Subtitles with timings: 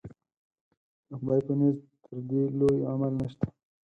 [1.07, 3.45] د خدای په نزد تر دې لوی عمل نشته.